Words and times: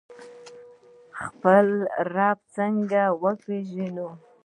خپل 1.21 1.65
رب 2.15 2.39
څنګه 2.55 3.01
وپیژنو؟ 3.23 4.09